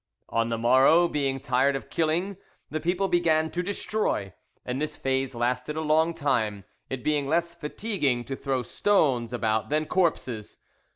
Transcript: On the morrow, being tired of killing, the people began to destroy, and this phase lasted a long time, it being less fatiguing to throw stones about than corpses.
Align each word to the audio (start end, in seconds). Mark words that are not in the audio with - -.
On 0.29 0.49
the 0.49 0.57
morrow, 0.57 1.07
being 1.07 1.39
tired 1.39 1.75
of 1.75 1.91
killing, 1.91 2.37
the 2.71 2.79
people 2.79 3.07
began 3.07 3.51
to 3.51 3.61
destroy, 3.61 4.33
and 4.65 4.81
this 4.81 4.97
phase 4.97 5.35
lasted 5.35 5.75
a 5.77 5.81
long 5.81 6.15
time, 6.15 6.63
it 6.89 7.03
being 7.03 7.27
less 7.27 7.53
fatiguing 7.53 8.23
to 8.23 8.35
throw 8.35 8.63
stones 8.63 9.31
about 9.31 9.69
than 9.69 9.85
corpses. 9.85 10.57